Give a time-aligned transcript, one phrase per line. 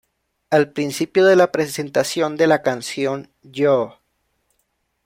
[0.49, 3.99] Al principio de la presentación de la canción ""Yo!